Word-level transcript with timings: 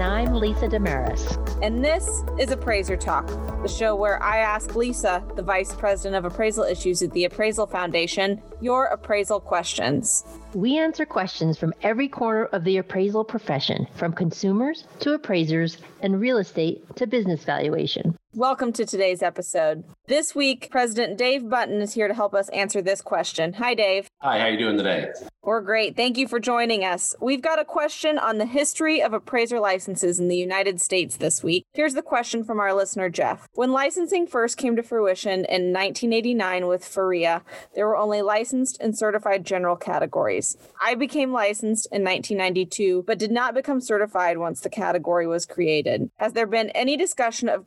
And 0.00 0.10
I'm 0.14 0.34
Lisa 0.36 0.66
Desmarais. 0.66 1.60
And 1.62 1.84
this 1.84 2.22
is 2.38 2.50
Appraiser 2.50 2.96
Talk, 2.96 3.26
the 3.60 3.68
show 3.68 3.94
where 3.94 4.22
I 4.22 4.38
ask 4.38 4.74
Lisa, 4.74 5.22
the 5.36 5.42
Vice 5.42 5.74
President 5.74 6.16
of 6.16 6.32
Appraisal 6.32 6.64
Issues 6.64 7.02
at 7.02 7.12
the 7.12 7.26
Appraisal 7.26 7.66
Foundation, 7.66 8.40
your 8.62 8.86
appraisal 8.86 9.40
questions. 9.40 10.24
We 10.54 10.78
answer 10.78 11.04
questions 11.04 11.58
from 11.58 11.74
every 11.82 12.08
corner 12.08 12.46
of 12.46 12.64
the 12.64 12.78
appraisal 12.78 13.24
profession, 13.24 13.86
from 13.94 14.14
consumers 14.14 14.84
to 15.00 15.12
appraisers 15.12 15.76
and 16.00 16.18
real 16.18 16.38
estate 16.38 16.82
to 16.96 17.06
business 17.06 17.44
valuation. 17.44 18.16
Welcome 18.36 18.72
to 18.74 18.86
today's 18.86 19.24
episode. 19.24 19.82
This 20.06 20.36
week, 20.36 20.68
President 20.70 21.18
Dave 21.18 21.48
Bunton 21.50 21.80
is 21.80 21.94
here 21.94 22.06
to 22.06 22.14
help 22.14 22.32
us 22.32 22.48
answer 22.50 22.80
this 22.80 23.02
question. 23.02 23.54
Hi, 23.54 23.74
Dave. 23.74 24.08
Hi, 24.22 24.38
how 24.38 24.46
you 24.46 24.56
doing 24.56 24.76
today? 24.76 25.08
We're 25.42 25.62
great. 25.62 25.96
Thank 25.96 26.16
you 26.18 26.28
for 26.28 26.38
joining 26.38 26.84
us. 26.84 27.14
We've 27.20 27.40
got 27.40 27.58
a 27.58 27.64
question 27.64 28.18
on 28.18 28.38
the 28.38 28.46
history 28.46 29.02
of 29.02 29.12
appraiser 29.12 29.58
licenses 29.58 30.20
in 30.20 30.28
the 30.28 30.36
United 30.36 30.80
States 30.80 31.16
this 31.16 31.42
week. 31.42 31.64
Here's 31.72 31.94
the 31.94 32.02
question 32.02 32.44
from 32.44 32.60
our 32.60 32.74
listener, 32.74 33.08
Jeff. 33.08 33.48
When 33.54 33.72
licensing 33.72 34.26
first 34.26 34.58
came 34.58 34.76
to 34.76 34.82
fruition 34.82 35.46
in 35.46 35.72
1989 35.72 36.68
with 36.68 36.84
FIRREA, 36.84 37.42
there 37.74 37.86
were 37.86 37.96
only 37.96 38.22
licensed 38.22 38.78
and 38.80 38.96
certified 38.96 39.44
general 39.46 39.76
categories. 39.76 40.56
I 40.80 40.94
became 40.94 41.32
licensed 41.32 41.86
in 41.90 42.04
1992, 42.04 43.04
but 43.06 43.18
did 43.18 43.32
not 43.32 43.54
become 43.54 43.80
certified 43.80 44.38
once 44.38 44.60
the 44.60 44.70
category 44.70 45.26
was 45.26 45.46
created. 45.46 46.10
Has 46.18 46.34
there 46.34 46.46
been 46.46 46.70
any 46.70 46.96
discussion 46.96 47.48
of 47.48 47.66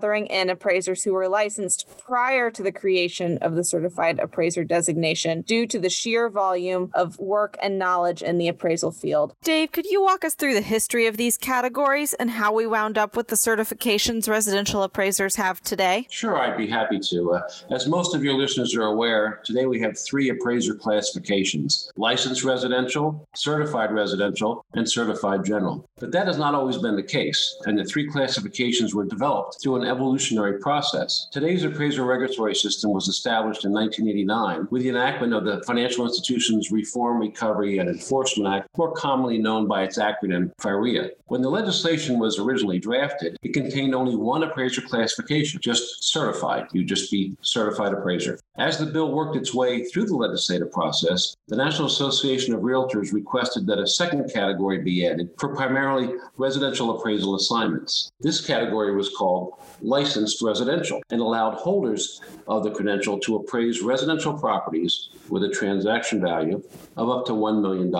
grandfathering 0.00 0.26
in 0.30 0.50
appraisers 0.50 1.02
who 1.02 1.12
were 1.12 1.28
licensed 1.28 1.86
prior 1.98 2.50
to 2.50 2.62
the 2.62 2.72
creation 2.72 3.38
of 3.38 3.54
the 3.54 3.64
certified 3.64 4.18
appraiser 4.18 4.64
designation 4.64 5.42
due 5.42 5.66
to 5.66 5.78
the 5.78 5.90
sheer 5.90 6.28
volume 6.28 6.90
of 6.94 7.18
work 7.18 7.56
and 7.62 7.78
knowledge 7.78 8.22
in 8.22 8.38
the 8.38 8.48
appraisal 8.48 8.90
field. 8.90 9.34
Dave, 9.42 9.72
could 9.72 9.86
you 9.86 10.02
walk 10.02 10.24
us 10.24 10.34
through 10.34 10.54
the 10.54 10.60
history 10.60 11.06
of 11.06 11.16
these 11.16 11.36
categories 11.36 12.14
and 12.14 12.30
how 12.30 12.52
we 12.52 12.66
wound 12.66 12.98
up 12.98 13.16
with 13.16 13.28
the 13.28 13.36
certifications 13.36 14.28
residential 14.28 14.82
appraisers 14.82 15.36
have 15.36 15.60
today? 15.60 16.06
Sure, 16.10 16.38
I'd 16.38 16.56
be 16.56 16.66
happy 16.66 16.98
to. 16.98 17.32
Uh, 17.34 17.42
as 17.70 17.86
most 17.86 18.14
of 18.14 18.24
your 18.24 18.34
listeners 18.34 18.74
are 18.74 18.84
aware, 18.84 19.40
today 19.44 19.66
we 19.66 19.80
have 19.80 19.98
three 19.98 20.30
appraiser 20.30 20.74
classifications 20.74 21.90
licensed 21.96 22.44
residential, 22.44 23.28
certified 23.34 23.92
residential, 23.92 24.64
and 24.74 24.88
certified 24.88 25.44
general. 25.44 25.88
But 25.98 26.12
that 26.12 26.26
has 26.26 26.38
not 26.38 26.54
always 26.54 26.78
been 26.78 26.96
the 26.96 27.02
case, 27.02 27.56
and 27.66 27.78
the 27.78 27.84
three 27.84 28.08
classifications 28.08 28.94
were 28.94 29.04
developed 29.04 29.58
through 29.62 29.76
an 29.76 29.84
evolutionary 29.90 30.58
process. 30.58 31.26
Today's 31.32 31.64
appraiser 31.64 32.04
regulatory 32.04 32.54
system 32.54 32.92
was 32.92 33.08
established 33.08 33.64
in 33.64 33.72
1989 33.72 34.68
with 34.70 34.82
the 34.82 34.88
enactment 34.88 35.34
of 35.34 35.44
the 35.44 35.62
Financial 35.66 36.06
Institutions 36.06 36.70
Reform, 36.70 37.18
Recovery, 37.18 37.78
and 37.78 37.88
Enforcement 37.88 38.54
Act, 38.54 38.68
more 38.78 38.92
commonly 38.92 39.38
known 39.38 39.66
by 39.66 39.82
its 39.82 39.98
acronym 39.98 40.52
FIRREA. 40.60 41.10
When 41.26 41.42
the 41.42 41.50
legislation 41.50 42.18
was 42.18 42.38
originally 42.38 42.78
drafted, 42.78 43.36
it 43.42 43.52
contained 43.52 43.94
only 43.94 44.16
one 44.16 44.42
appraiser 44.42 44.80
classification, 44.80 45.60
just 45.62 46.04
certified. 46.04 46.66
You'd 46.72 46.88
just 46.88 47.10
be 47.10 47.36
certified 47.42 47.92
appraiser. 47.92 48.40
As 48.58 48.78
the 48.78 48.86
bill 48.86 49.12
worked 49.12 49.36
its 49.36 49.54
way 49.54 49.84
through 49.84 50.06
the 50.06 50.16
legislative 50.16 50.72
process, 50.72 51.36
the 51.48 51.56
National 51.56 51.86
Association 51.86 52.54
of 52.54 52.62
Realtors 52.62 53.12
requested 53.12 53.66
that 53.66 53.78
a 53.78 53.86
second 53.86 54.32
category 54.32 54.78
be 54.78 55.06
added 55.06 55.30
for 55.38 55.54
primarily 55.54 56.14
residential 56.36 56.98
appraisal 56.98 57.36
assignments. 57.36 58.10
This 58.20 58.44
category 58.44 58.94
was 58.94 59.10
called 59.16 59.54
licensed 59.82 60.42
residential 60.42 61.02
and 61.10 61.20
allowed 61.20 61.54
holders 61.54 62.20
of 62.48 62.64
the 62.64 62.70
credential 62.70 63.18
to 63.20 63.36
appraise 63.36 63.82
residential 63.82 64.34
properties 64.34 65.10
with 65.28 65.44
a 65.44 65.50
transaction 65.50 66.20
value 66.20 66.62
of 66.96 67.08
up 67.08 67.24
to 67.26 67.32
$1 67.32 67.62
million. 67.62 67.92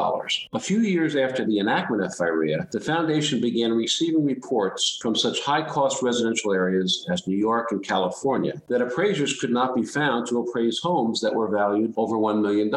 A 0.52 0.60
few 0.60 0.80
years 0.80 1.16
after 1.16 1.44
the 1.44 1.58
enactment 1.58 2.02
of 2.02 2.14
FIRREA, 2.14 2.70
the 2.70 2.80
foundation 2.80 3.40
began 3.40 3.72
receiving 3.72 4.24
reports 4.24 4.98
from 5.00 5.14
such 5.14 5.40
high 5.42 5.62
cost 5.62 6.02
residential 6.02 6.52
areas 6.52 7.06
as 7.10 7.26
New 7.26 7.36
York 7.36 7.72
and 7.72 7.82
California 7.82 8.60
that 8.68 8.82
appraisers 8.82 9.38
could 9.40 9.50
not 9.50 9.74
be 9.74 9.84
found 9.84 10.26
to 10.26 10.40
appraise 10.40 10.80
homes 10.80 11.20
that 11.20 11.34
were 11.34 11.48
valued 11.48 11.94
over 11.96 12.16
$1 12.16 12.40
million. 12.40 12.70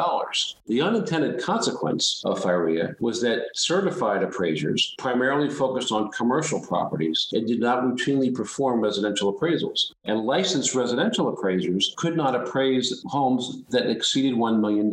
The 0.67 0.81
unintended 0.81 1.41
consequence 1.41 2.21
of 2.25 2.41
FIRREA 2.41 2.95
was 2.99 3.21
that 3.21 3.47
certified 3.53 4.23
appraisers 4.23 4.95
primarily 4.97 5.49
focused 5.49 5.91
on 5.91 6.11
commercial 6.11 6.59
properties 6.65 7.27
and 7.33 7.47
did 7.47 7.59
not 7.59 7.83
routinely 7.83 8.33
perform 8.33 8.81
residential 8.93 9.33
appraisals. 9.33 9.91
And 10.05 10.19
licensed 10.19 10.75
residential 10.75 11.29
appraisers 11.29 11.95
could 11.97 12.15
not 12.15 12.35
appraise 12.35 13.03
homes 13.07 13.63
that 13.71 13.89
exceeded 13.89 14.35
$1 14.35 14.59
million. 14.59 14.91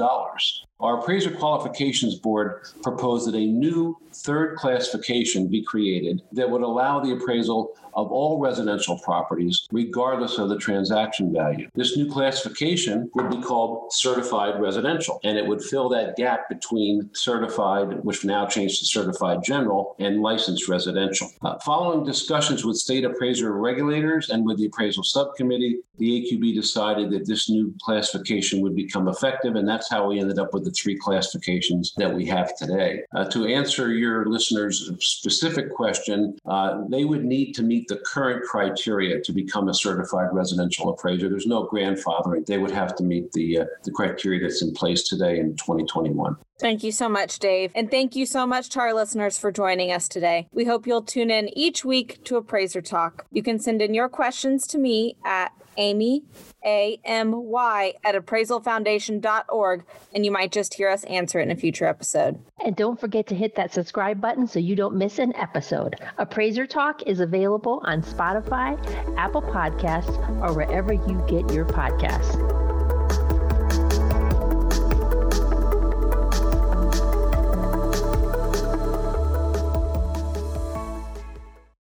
Our 0.80 0.98
Appraiser 0.98 1.30
Qualifications 1.30 2.18
Board 2.18 2.62
proposed 2.82 3.28
that 3.28 3.34
a 3.34 3.46
new 3.46 3.98
third 4.14 4.56
classification 4.56 5.46
be 5.46 5.62
created 5.62 6.22
that 6.32 6.50
would 6.50 6.62
allow 6.62 7.00
the 7.00 7.12
appraisal 7.12 7.74
of 7.94 8.10
all 8.10 8.38
residential 8.38 8.98
properties, 9.00 9.66
regardless 9.72 10.38
of 10.38 10.48
the 10.48 10.56
transaction 10.56 11.32
value. 11.32 11.68
This 11.74 11.96
new 11.96 12.10
classification 12.10 13.10
would 13.14 13.30
be 13.30 13.40
called 13.40 13.92
certified 13.92 14.60
residential, 14.60 15.20
and 15.24 15.36
it 15.36 15.46
would 15.46 15.62
fill 15.62 15.88
that 15.90 16.16
gap 16.16 16.48
between 16.48 17.10
certified, 17.14 18.02
which 18.04 18.24
now 18.24 18.46
changed 18.46 18.78
to 18.78 18.86
certified 18.86 19.42
general, 19.42 19.96
and 19.98 20.22
licensed 20.22 20.68
residential. 20.68 21.30
Uh, 21.42 21.58
following 21.58 22.04
discussions 22.04 22.64
with 22.64 22.76
state 22.76 23.04
appraiser 23.04 23.52
regulators 23.52 24.30
and 24.30 24.46
with 24.46 24.58
the 24.58 24.66
appraisal 24.66 25.02
subcommittee, 25.02 25.80
the 25.98 26.22
AQB 26.22 26.54
decided 26.54 27.10
that 27.10 27.26
this 27.26 27.50
new 27.50 27.74
classification 27.82 28.60
would 28.60 28.74
become 28.74 29.08
effective, 29.08 29.56
and 29.56 29.68
that's 29.68 29.90
how 29.90 30.08
we 30.08 30.20
ended 30.20 30.38
up 30.38 30.54
with 30.54 30.64
the 30.70 30.82
three 30.82 30.96
classifications 30.96 31.92
that 31.96 32.12
we 32.12 32.24
have 32.26 32.56
today. 32.56 33.02
Uh, 33.14 33.24
to 33.26 33.46
answer 33.46 33.92
your 33.92 34.26
listeners' 34.26 34.90
specific 35.00 35.74
question, 35.74 36.36
uh, 36.46 36.82
they 36.88 37.04
would 37.04 37.24
need 37.24 37.52
to 37.52 37.62
meet 37.62 37.88
the 37.88 37.96
current 37.96 38.44
criteria 38.44 39.20
to 39.20 39.32
become 39.32 39.68
a 39.68 39.74
certified 39.74 40.28
residential 40.32 40.90
appraiser. 40.90 41.28
There's 41.28 41.46
no 41.46 41.66
grandfathering. 41.66 42.46
They 42.46 42.58
would 42.58 42.70
have 42.70 42.94
to 42.96 43.04
meet 43.04 43.32
the 43.32 43.60
uh, 43.60 43.64
the 43.84 43.90
criteria 43.90 44.40
that's 44.40 44.62
in 44.62 44.72
place 44.72 45.08
today 45.08 45.38
in 45.38 45.56
2021. 45.56 46.36
Thank 46.60 46.84
you 46.84 46.92
so 46.92 47.08
much, 47.08 47.38
Dave. 47.38 47.72
And 47.74 47.90
thank 47.90 48.14
you 48.14 48.26
so 48.26 48.46
much 48.46 48.68
to 48.70 48.80
our 48.80 48.92
listeners 48.92 49.38
for 49.38 49.50
joining 49.50 49.90
us 49.92 50.08
today. 50.08 50.46
We 50.52 50.66
hope 50.66 50.86
you'll 50.86 51.02
tune 51.02 51.30
in 51.30 51.48
each 51.56 51.86
week 51.86 52.22
to 52.24 52.36
Appraiser 52.36 52.82
Talk. 52.82 53.24
You 53.32 53.42
can 53.42 53.58
send 53.58 53.80
in 53.80 53.94
your 53.94 54.10
questions 54.10 54.66
to 54.68 54.78
me 54.78 55.16
at 55.24 55.52
Amy, 55.76 56.24
A 56.64 57.00
M 57.04 57.32
Y, 57.32 57.94
at 58.04 58.14
appraisalfoundation.org, 58.14 59.84
and 60.14 60.24
you 60.24 60.30
might 60.30 60.52
just 60.52 60.74
hear 60.74 60.88
us 60.88 61.04
answer 61.04 61.40
it 61.40 61.44
in 61.44 61.50
a 61.50 61.56
future 61.56 61.86
episode. 61.86 62.38
And 62.64 62.76
don't 62.76 63.00
forget 63.00 63.26
to 63.28 63.34
hit 63.34 63.54
that 63.56 63.72
subscribe 63.72 64.20
button 64.20 64.46
so 64.46 64.58
you 64.58 64.76
don't 64.76 64.96
miss 64.96 65.18
an 65.18 65.34
episode. 65.36 65.96
Appraiser 66.18 66.66
Talk 66.66 67.02
is 67.06 67.20
available 67.20 67.80
on 67.84 68.02
Spotify, 68.02 68.78
Apple 69.16 69.42
Podcasts, 69.42 70.16
or 70.42 70.54
wherever 70.54 70.92
you 70.92 71.24
get 71.26 71.52
your 71.52 71.64
podcasts. 71.64 72.69